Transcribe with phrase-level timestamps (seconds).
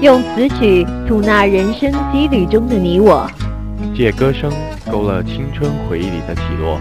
[0.00, 3.28] 用词曲吐纳人生羁旅中的你我，
[3.96, 4.48] 借歌声
[4.88, 6.80] 勾勒青春回忆里的起落。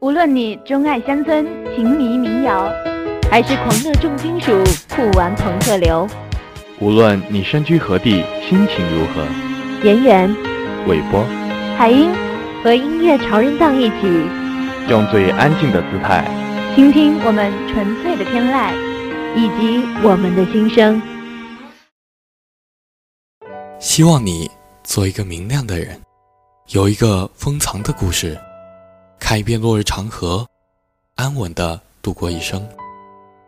[0.00, 2.70] 无论你钟爱乡村情迷民谣，
[3.30, 4.52] 还是狂热重金属
[4.94, 6.06] 酷玩朋克流；
[6.78, 9.24] 无论你身居何地，心情如何，
[9.88, 10.28] 演员、
[10.86, 11.24] 韦波、
[11.78, 12.10] 海英
[12.62, 14.26] 和音乐潮人档一起，
[14.90, 16.22] 用最安静的姿态，
[16.74, 18.72] 倾听我们纯粹的天籁，
[19.34, 21.00] 以及我们的心声。
[23.82, 24.48] 希望你
[24.84, 26.00] 做一个明亮的人，
[26.68, 28.40] 有一个封藏的故事，
[29.18, 30.46] 看一遍落日长河，
[31.16, 32.64] 安稳的度过一生，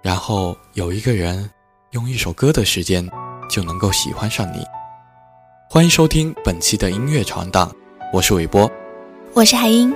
[0.03, 1.49] 然后有一个人
[1.93, 3.09] 用一首歌的时间
[3.49, 4.65] 就能够喜欢上你。
[5.71, 7.73] 欢迎收听本期的音乐传档，
[8.13, 8.69] 我是韦波，
[9.35, 9.95] 我是海英。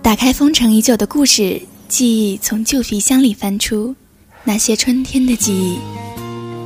[0.00, 3.92] 打开封尘已久的故事，记忆从旧皮箱里翻出。
[4.44, 5.78] 那些春天的记忆，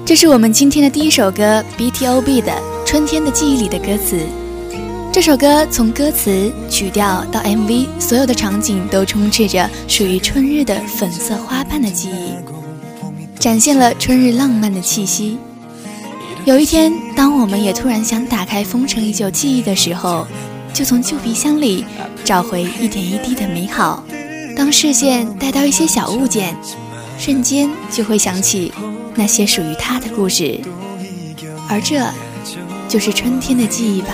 [0.07, 2.51] 这是我们今天的第一首歌 B T O B 的
[2.87, 4.17] 《春天的记忆里的歌词》。
[5.13, 12.33] 这首歌从歌词、曲调到 M V，所有的场景都充斥着属于春日的粉色花瓣的记忆，
[13.39, 15.37] 展现了春日浪漫的气息。
[16.47, 20.27] 有一天，当我们也突然想打开封尘已久记忆的时候，
[20.73, 21.85] 就从旧皮箱里
[22.25, 24.03] 找回一点一滴的美好。
[24.57, 26.57] 当视线带到一些小物件。
[27.19, 28.73] 瞬间就会想起
[29.15, 30.61] 那些属于他的故事，
[31.69, 32.01] 而这
[32.89, 34.09] 就是春天的记忆吧。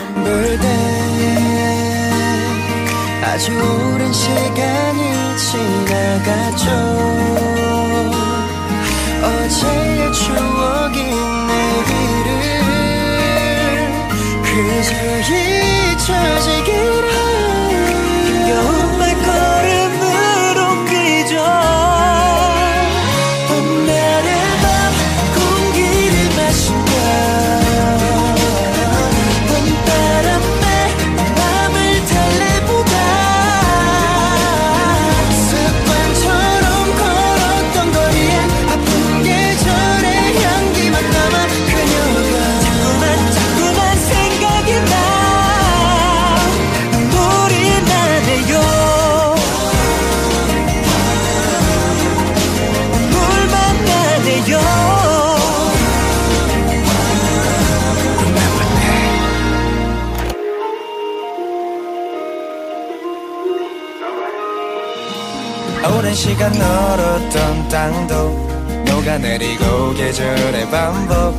[67.33, 71.35] 헐었던 땅도 녹아내리고 계절의 반복.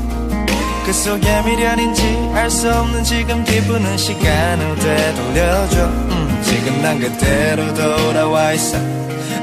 [0.85, 5.85] 그 속에 미련인지 알 수 없는 지금 기분은 시간을 되돌려줘.
[5.85, 8.77] 음, 지금 난 그대로 돌아와 있어.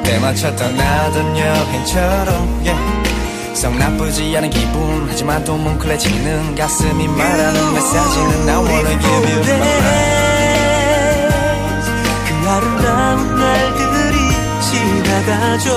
[0.03, 3.55] 때맞춰 떠나던 여행처럼 yeah.
[3.55, 9.77] 썩 나쁘지 않은 기분 하지만 또 뭉클해지는 가슴이 말하는 메시지는 I wanna give you my
[9.79, 10.10] life
[15.27, 15.71] 大救。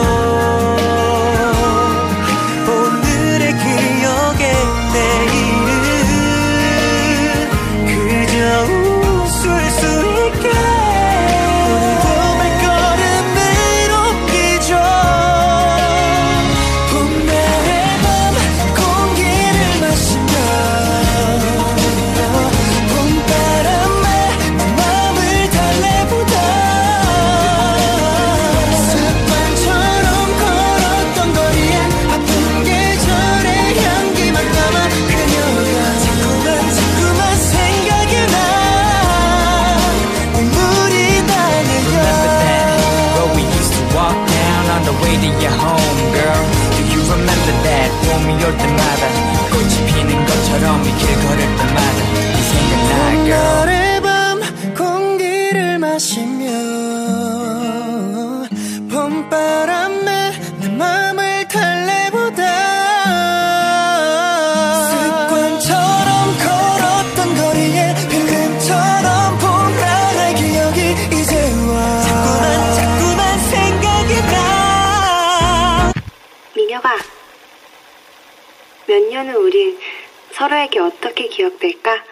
[81.63, 82.02] 어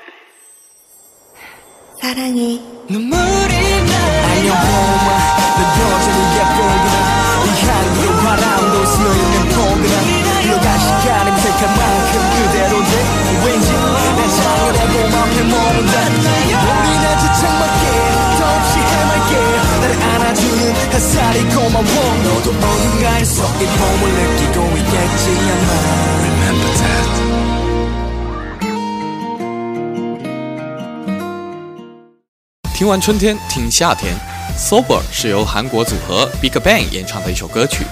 [32.82, 34.12] 听完春天，听夏天。
[34.58, 37.86] Sober 是由韩国组合 BigBang 演唱的一首歌曲，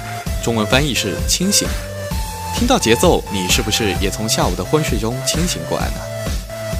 [0.43, 1.67] 中文翻译是清醒。
[2.55, 6.01] 听到节奏，你是不是也从下午的昏睡中清醒过来呢？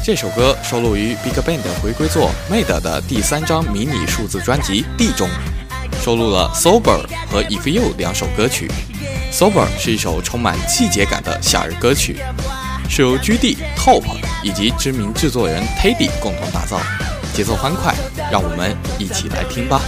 [0.04, 5.30] 这首歌收录于 BigBang 的回归作《Made》的第三张迷你数字专辑《D》中，
[6.04, 8.72] 收录了 Sober 和 If You 两首歌曲。
[9.32, 12.18] Sober 是一首充满季节感的夏日歌曲，
[12.90, 14.02] 是由 GD、Top
[14.42, 16.82] 以及知名制作人 Teddy 共同打造。
[17.34, 17.94] 节奏欢快，
[18.32, 19.82] 让我们一起来听吧。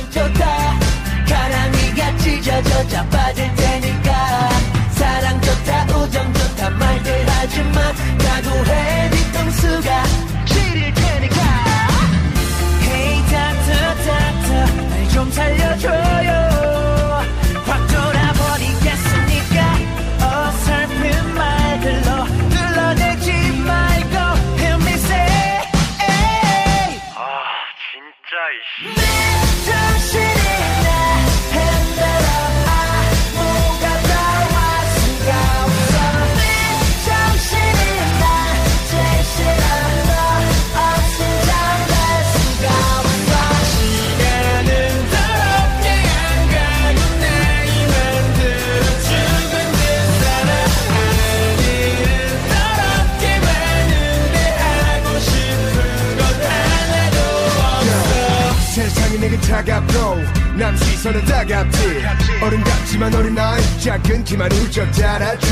[59.21, 60.17] 내게 차갑고
[60.57, 62.03] 남 시선은 따갑지.
[62.41, 65.47] 어른 같지만 어린아이 작은 키만 훌쩍 자랐지.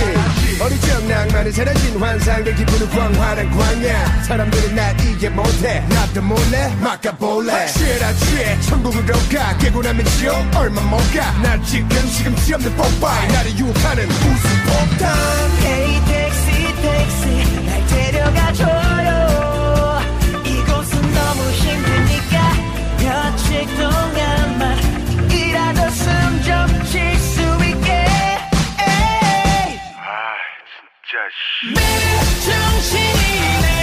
[0.59, 4.23] 어리적 낭만에 사라진 환상들 기분은 광활한 광야.
[4.23, 5.81] 사람들은 날 이해 못해.
[5.87, 7.53] 나도 몰래 막아볼래.
[7.53, 8.61] 확실하지.
[8.67, 15.15] 천국으로 가 깨고 나면 지옥 얼마 못가나 지금 시금치 없는 뽀빠이 나를 유혹하는 웃음 폭탄.
[15.61, 19.28] Hey 택시 택시 날 데려가줘요
[31.73, 31.81] 别
[32.41, 33.78] 放弃你。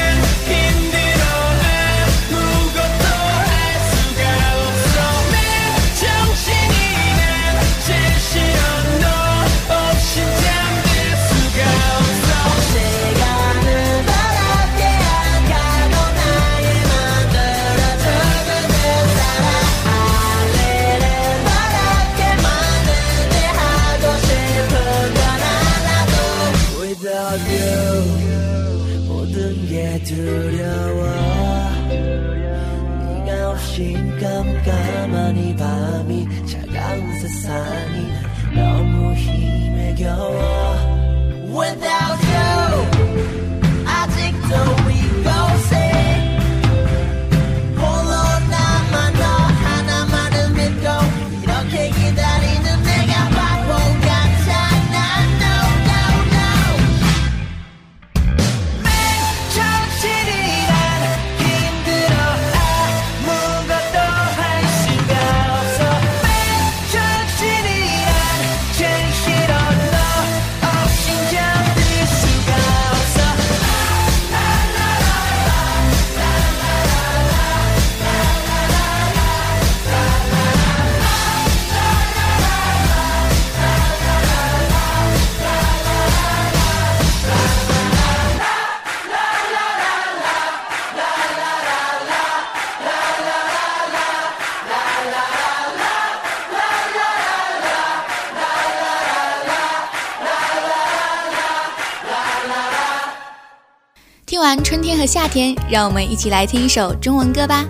[105.07, 107.65] 夏天，让我们一起来听一首中文歌吧。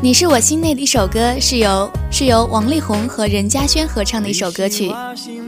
[0.00, 4.92] 你是我心内的一首歌，是由是由王力宏和任嘉萱合唱的一首歌曲，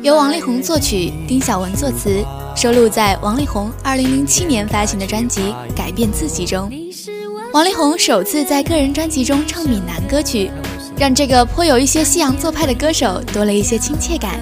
[0.02, 2.24] 由王力宏作曲，丁晓文作词，
[2.56, 5.40] 收录在王力宏2007年发行的专辑
[5.76, 6.70] 《改变自己》中。
[7.52, 10.50] 王力宏首次在个人专辑中唱闽南歌曲，
[10.98, 14.40] 让这个颇有一些西洋做派的歌手多了一些亲切感。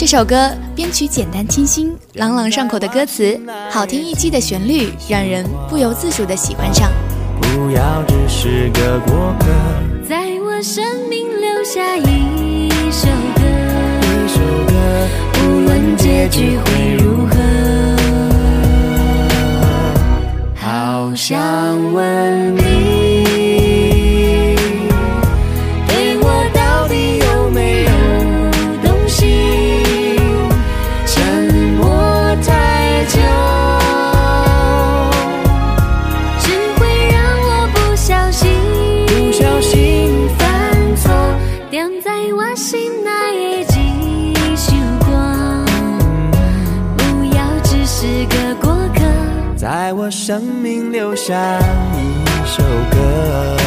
[0.00, 3.38] 这首歌编曲简单清新，朗朗上口的歌词，
[3.70, 6.90] 好听易记的旋律，让人不由自主的喜欢上。
[7.38, 9.44] 不要只是个过客，
[10.08, 13.42] 在我生命留下一首歌，
[14.00, 14.72] 一首歌，
[15.44, 17.36] 无论结局会如何，
[20.56, 21.38] 好想
[21.92, 22.56] 问
[51.30, 51.60] 下
[51.94, 52.60] 一首
[52.90, 53.59] 歌，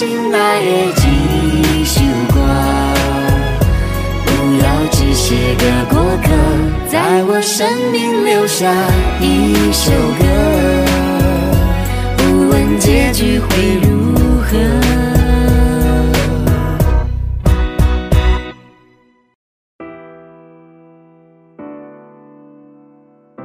[0.00, 0.38] 心内
[0.94, 1.02] 的
[1.76, 2.00] 一首
[2.32, 2.40] 歌，
[4.24, 6.30] 不要只是个过客，
[6.88, 8.72] 在我生命留下
[9.20, 10.24] 一首歌，
[12.16, 14.56] 不问结局会如何。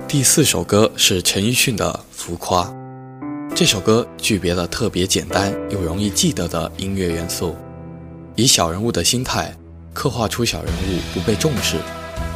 [0.08, 2.64] 第四首歌是陈奕迅的《浮夸》。
[3.56, 7.56] 这首歌具备了特别简单又容易记得的音乐元素，
[8.36, 9.56] 以小人物的心态
[9.94, 11.78] 刻画出小人物不被重视，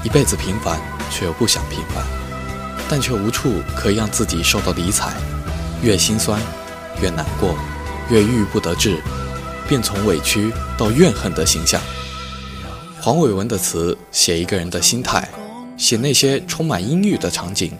[0.01, 0.79] 一辈子平凡
[1.11, 2.05] 却又不想平凡，
[2.89, 5.13] 但却无处可以让自己受到理睬，
[5.83, 6.41] 越心酸
[7.01, 7.53] 越难过，
[8.09, 8.97] 越郁郁不得志，
[9.67, 11.81] 便从委屈到怨恨的形象。
[13.01, 15.27] 黄伟文的词写一个人的心态。
[15.75, 17.71] 写那些充满阴郁的场景，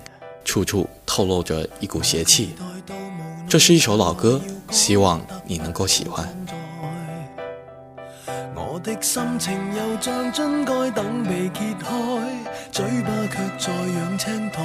[0.46, 2.51] 处处透露着一股邪气。
[3.50, 4.39] 这是一首老歌，
[4.70, 6.29] 希望你能够喜欢。
[8.53, 12.22] 我的心情又像樽蓋等被揭開，
[12.72, 14.62] 嘴巴卻在養青苔。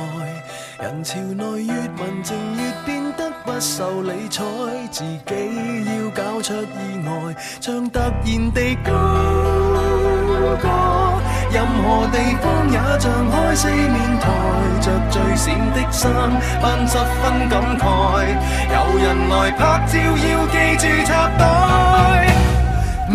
[0.80, 4.44] 人潮內越文靜越變得不受理睬，
[4.90, 8.92] 自己要搞出意外，像突然地高
[10.60, 10.68] 歌。
[11.54, 14.26] 任何地方也像开四面台，
[14.80, 16.10] 着最闪的衫，
[16.60, 17.82] 扮十分感慨。
[18.74, 22.26] 有人来拍照，要记住插袋。
[23.06, 23.14] 你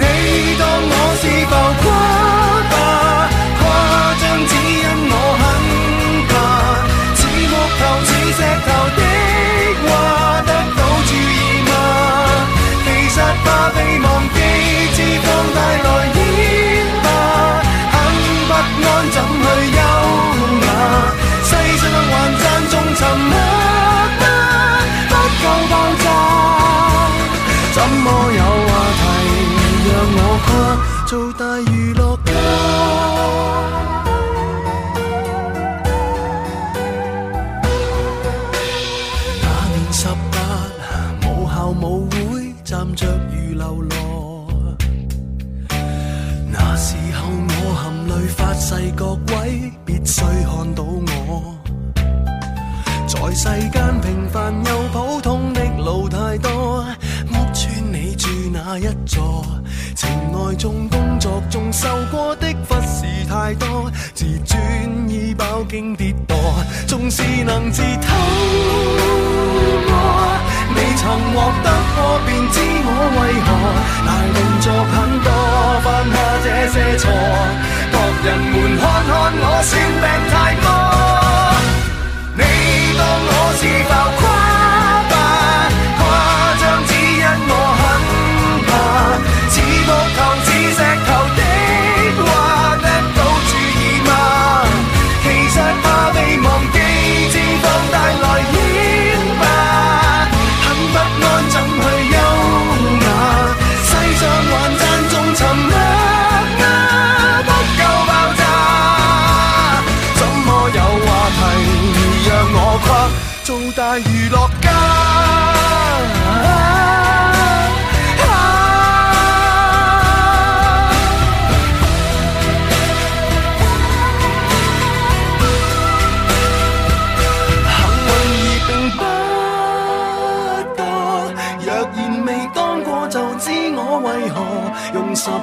[0.57, 1.53] 当我是浮
[1.83, 1.85] 夸
[2.71, 2.73] 吧，
[3.59, 3.61] 夸
[4.21, 5.43] 张只因我很
[6.29, 6.31] 怕，
[7.15, 8.67] 似木头似石头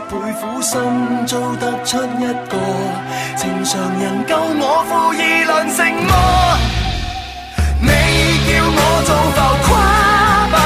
[0.08, 0.78] 背苦心
[1.26, 2.54] 做得出一个
[3.36, 6.12] 情常人，够我负义良承么？
[7.80, 7.90] 你
[8.46, 9.68] 叫我做浮夸
[10.52, 10.56] 吧，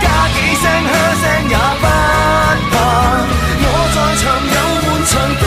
[0.00, 1.84] 加几声嘘声也不
[2.72, 2.74] 怕。
[3.60, 4.22] 我在场
[4.54, 5.44] 有满场的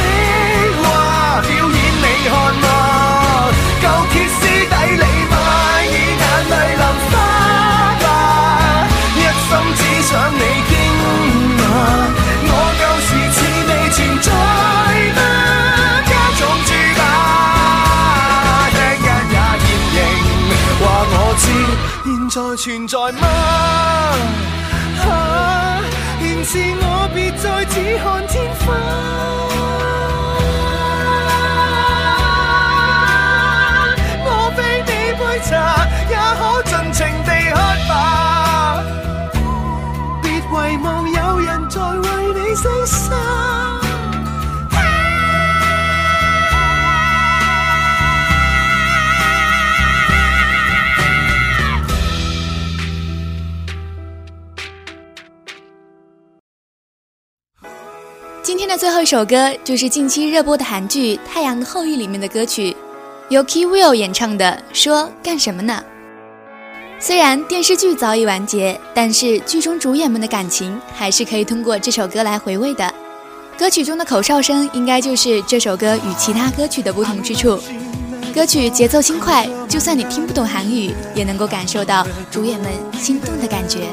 [22.38, 23.28] 現在存在吗？
[25.10, 25.82] 啊，
[26.22, 29.57] 現是我别再只看天花。
[59.08, 62.76] 首歌就是近期热播的韩剧《太阳的后裔》里面的歌曲，
[63.30, 65.82] 由 Key Will 演唱的《说干什么呢》。
[67.02, 72.94] 虽然电视剧早已完结，但是剧中主演们的感情还是可以通过这首歌来回味的。
[73.58, 77.58] 歌曲中的口哨声应该就是这首歌与其他歌曲的不同之处。
[78.36, 83.88] 歌曲节奏轻快，就算你听不懂韩语，也能够感受到主演们心动的感觉。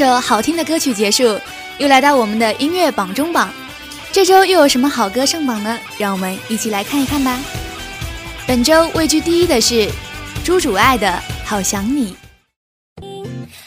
[0.00, 1.38] 首好听的歌曲结束，
[1.76, 3.52] 又来到我们的音乐榜中榜。
[4.10, 5.78] 这周又有什么好歌上榜呢？
[5.98, 7.38] 让我们一起来看一看吧。
[8.46, 9.90] 本周位居第一的是
[10.42, 11.06] 朱主爱的
[11.44, 12.16] 《好想你》。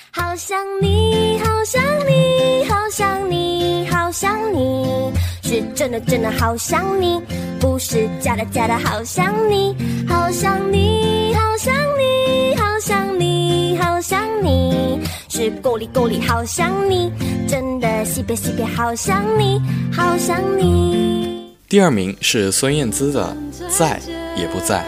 [0.09, 5.13] 好想你，好想你，好想你，好想你，
[5.43, 7.21] 是真的真的好想你，
[7.60, 9.75] 不是假的假的好想你，
[10.08, 17.12] 好想你，好想你，好想你，好想你，是够力够力好想你，
[17.47, 21.53] 真的西北西北好想你，好想你。
[21.67, 23.36] 第二名是孙燕姿的
[23.77, 23.99] 《在
[24.38, 24.84] 也不在》。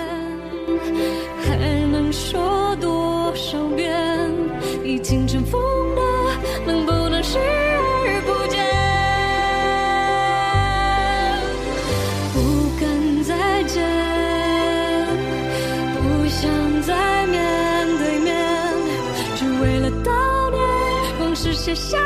[21.75, 21.97] 少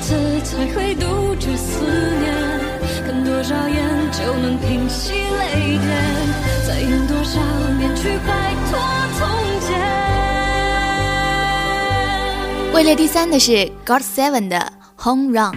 [0.00, 1.80] 次才会杜绝思
[2.20, 2.34] 念？
[3.06, 5.86] 看多少眼就能平息泪点？
[6.66, 7.40] 再用多少
[7.78, 8.78] 年去摆脱
[9.18, 9.20] 从
[9.60, 9.70] 前？
[12.74, 14.72] 位列第三的是 God Seven 的
[15.04, 15.52] 《Home Run》。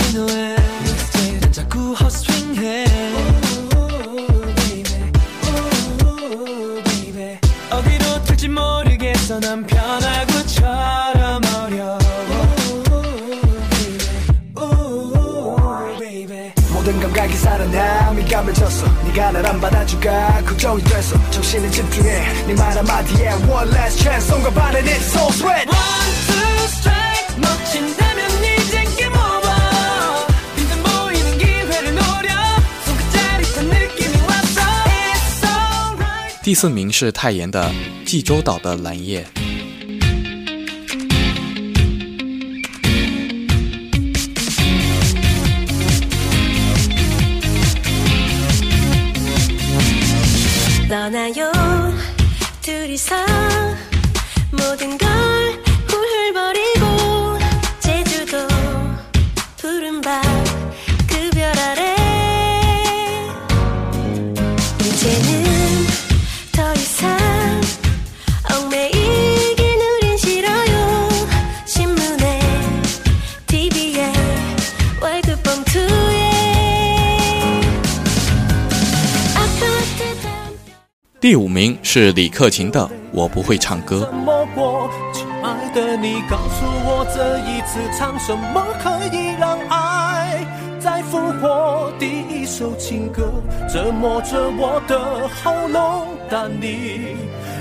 [0.00, 0.56] 신호에
[1.40, 2.86] 난 자꾸 헛스윙해.
[7.70, 9.38] 어디로 튈지 모르겠어.
[9.40, 11.98] 난 편하고 처럼 어려워
[16.72, 18.86] 모든 감각이 살아나 미감을 줬어.
[19.04, 21.16] 네가 날 안 받아줄까 걱정이 됐어.
[21.32, 22.46] 정신을 집중해.
[22.46, 24.42] 네말 한마디에 One last chance.
[24.42, 25.68] 거 바른 it's so sweat.
[25.68, 26.31] One
[36.43, 37.69] 第四名是泰妍的《
[38.05, 39.23] 济州岛的蓝夜》。
[50.87, 51.51] 떠나요
[52.61, 53.30] 둘이서
[81.32, 84.08] 第五名是李克勤的《我不会唱歌怎》。
[84.12, 84.90] 么过？
[85.14, 90.46] 亲爱的，你告诉我，这一次唱什么可以让爱
[90.78, 91.90] 再复活？
[91.98, 93.32] 第一首情歌
[93.66, 97.16] 折磨着我的喉咙，但你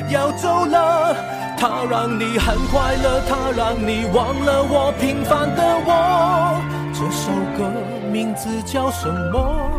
[0.09, 1.15] 要走了，
[1.57, 6.61] 它让你很快乐，它让你忘了我平凡的我。
[6.91, 7.71] 这首歌
[8.11, 9.71] 名字叫什么？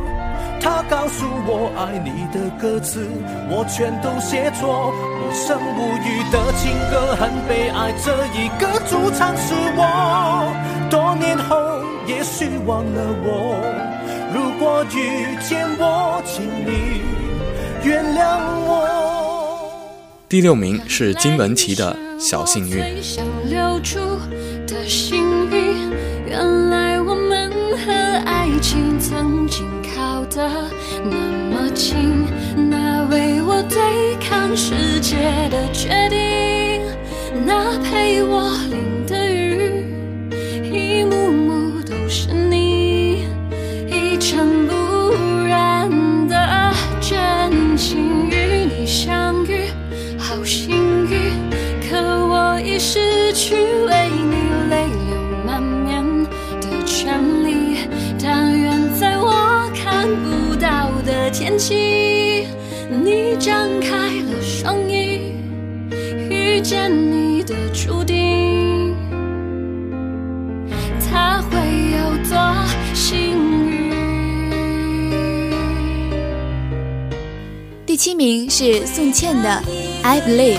[0.62, 3.04] 他告诉我爱你的歌词，
[3.50, 4.94] 我全都写错。
[5.18, 9.82] 无声无语的情歌很悲哀，这一个主唱是我。
[10.88, 13.58] 多年后也许忘了我，
[14.32, 17.02] 如果遇见我，请你
[17.82, 18.70] 原谅我。
[20.28, 22.80] 第六名是金玟岐的《小幸运》。
[30.34, 30.70] 的
[31.04, 31.16] 那
[31.50, 32.26] 么近。
[32.70, 35.16] 那为我对抗世界
[35.50, 36.82] 的决定，
[37.46, 39.21] 那陪我淋的
[63.42, 65.18] 张开了双翼，
[66.30, 68.94] 遇见你的注定，
[71.10, 71.58] 他会
[71.90, 71.98] 有
[72.30, 72.38] 多
[72.94, 73.36] 幸
[73.68, 73.90] 运？
[77.84, 79.60] 第七名是宋茜的
[80.04, 80.58] 《I Believe》。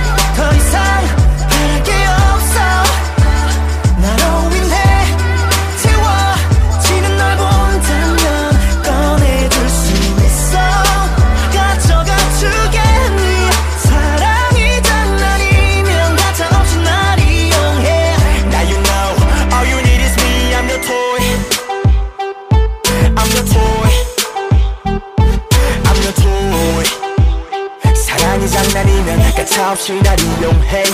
[29.70, 30.84] 장난이면 가차없이 날 이용해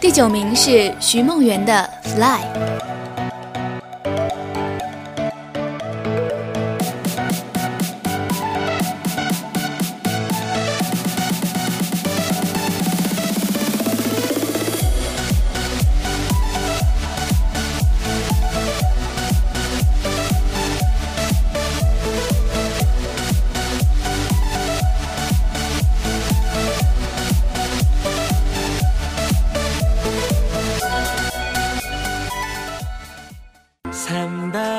[0.00, 2.40] 第九名是徐梦圆的《Fly》。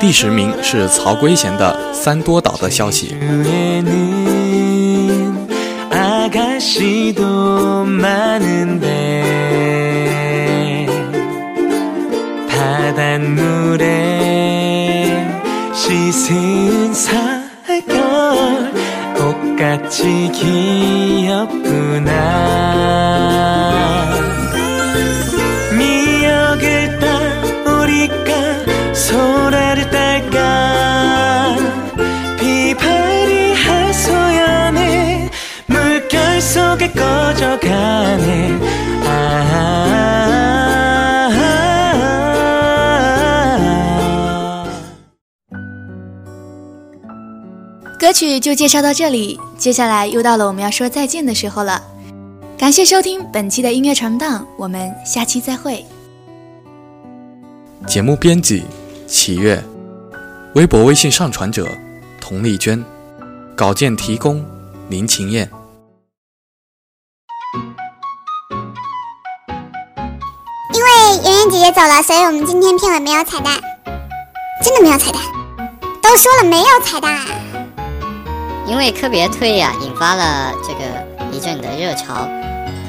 [0.05, 3.15] 第十名是曹圭贤的《三多岛的消息》。
[48.15, 51.83] 曲就介绍到这里，接下来又到了我们要说再见的时候了。
[52.57, 55.85] 感谢收听本期的音乐传档，我们下期再会。
[57.85, 58.63] 节目编辑：
[59.05, 59.61] 启月，
[60.53, 61.67] 微博、微信上传者：
[62.21, 62.81] 佟丽娟，
[63.53, 64.45] 稿件提供：
[64.87, 65.51] 林晴燕。
[70.73, 70.89] 因为
[71.21, 73.59] 圆圆姐姐走了，所以我们今天片尾没有彩蛋，
[74.63, 75.21] 真的没有彩蛋。
[76.01, 77.25] 都说了没有彩蛋啊！
[78.67, 80.79] 因为科比的退役啊，引发了这个
[81.31, 82.27] 一阵的热潮。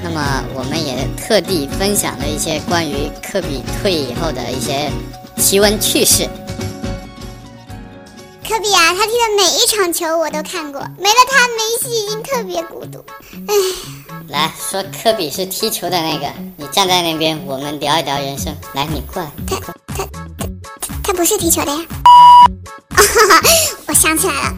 [0.02, 4.90] 那么我们也特地分享了一些关于科比退役以后的一些
[5.36, 6.28] 奇闻趣事。
[8.48, 13.04] 科比啊，他踢的每一场球我都看过，没了他，梅西已经特别孤独。
[13.48, 13.54] 唉，
[14.28, 18.54] 来说科比是踢球的那个，你站在那边，我们聊一聊人生。
[18.74, 19.30] 来，你过来。
[19.48, 20.08] 他他他
[21.02, 21.78] 他不是踢球的呀。
[22.90, 23.48] 啊哈哈，
[23.88, 24.54] 我想起来了，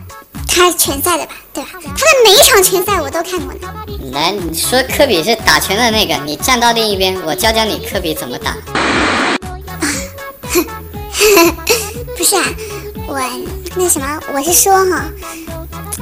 [0.48, 1.32] 他是拳赛的吧？
[1.52, 1.68] 对吧？
[1.74, 3.60] 他的每一场拳赛我都看过呢。
[4.12, 8.56] 来，你说科比是打拳的那个，你站到另一边，我教教你科比怎么打。
[12.16, 12.44] 不是啊，
[13.06, 13.20] 我
[13.76, 15.04] 那什么，我是说哈，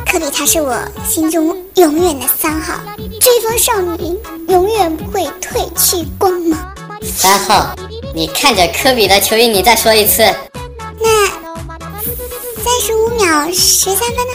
[0.07, 2.81] 科比他是我心中永远的三号，
[3.21, 6.59] 追风少女永远不会褪去光芒。
[7.03, 7.75] 三号，
[8.15, 10.23] 你看着科比的球衣，你再说一次。
[11.01, 11.29] 那
[12.67, 14.33] 三十五秒十三分呢？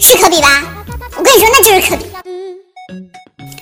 [0.00, 0.62] 是科比吧？
[1.14, 2.06] 我跟你说，那就是科比。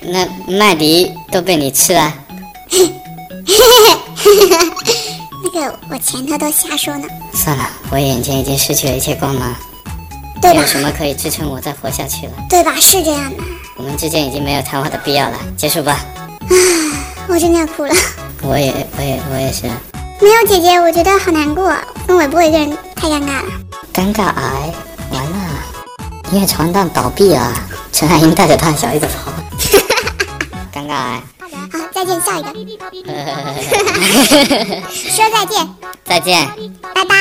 [0.03, 0.25] 那
[0.57, 2.14] 麦迪都被你吃了。
[5.42, 7.09] 那个我前头都瞎说呢。
[7.35, 9.53] 算了，我眼前已经失去了一切光芒，
[10.40, 10.66] 对吧没有？
[10.68, 12.33] 什么可以支撑我再活下去了。
[12.49, 12.77] 对吧？
[12.79, 13.42] 是这样的。
[13.77, 15.92] 我们之间已经没有谈话的必要了，结束吧。
[15.92, 16.07] 啊
[17.27, 17.92] 我真的要哭了。
[18.42, 19.64] 我也，我也，我也是。
[20.21, 23.42] 没有姐姐，我觉得好难过，跟韦波一个人太尴尬了。
[23.92, 24.72] 尴尬癌
[25.11, 25.37] 完了
[26.33, 27.52] 因为床单倒闭了
[27.92, 29.31] 陈海英带着他小姨子跑。
[29.31, 29.37] 了
[30.72, 31.22] 尴尬癌
[31.70, 32.50] 好再见笑一个。
[34.90, 35.68] 说再见。
[36.05, 36.48] 再见。
[36.94, 37.16] 拜拜。